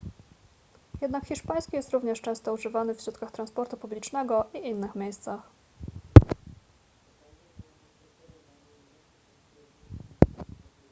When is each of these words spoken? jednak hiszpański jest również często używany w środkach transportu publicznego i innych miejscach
jednak 1.01 1.25
hiszpański 1.25 1.75
jest 1.75 1.89
również 1.93 2.21
często 2.21 2.53
używany 2.53 2.95
w 2.95 3.01
środkach 3.01 3.31
transportu 3.31 3.77
publicznego 3.77 4.49
i 4.53 4.57
innych 4.67 4.95
miejscach 4.95 5.41